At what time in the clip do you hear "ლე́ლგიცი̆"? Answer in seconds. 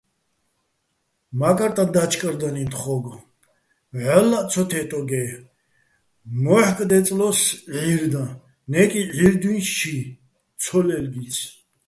10.87-11.49